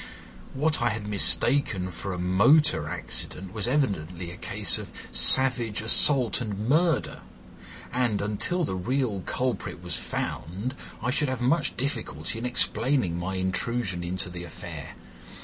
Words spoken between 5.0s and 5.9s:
savage